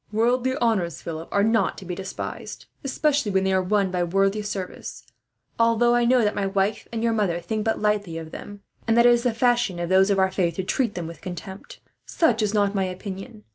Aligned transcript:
Worldly 0.11 0.55
honours, 0.55 0.99
Philip, 0.99 1.29
are 1.31 1.43
not 1.43 1.77
to 1.77 1.85
be 1.85 1.93
despised, 1.93 2.65
especially 2.83 3.31
when 3.31 3.43
they 3.43 3.53
are 3.53 3.61
won 3.61 3.91
by 3.91 4.03
worthy 4.03 4.41
service; 4.41 5.05
although 5.59 5.93
I 5.93 6.05
know 6.05 6.23
that 6.23 6.33
my 6.33 6.47
wife 6.47 6.87
and 6.91 7.03
your 7.03 7.13
mother 7.13 7.39
think 7.39 7.63
but 7.65 7.79
lightly 7.83 8.17
of 8.17 8.31
them, 8.31 8.63
and 8.87 8.97
that 8.97 9.05
it 9.05 9.11
is 9.13 9.21
the 9.21 9.31
fashion 9.31 9.77
of 9.77 9.89
those 9.89 10.09
of 10.09 10.17
our 10.17 10.31
faith 10.31 10.55
to 10.55 10.63
treat 10.63 10.95
them 10.95 11.05
with 11.05 11.21
contempt. 11.21 11.81
Such 12.07 12.41
is 12.41 12.51
not 12.51 12.73
my 12.73 12.85
opinion. 12.85 13.43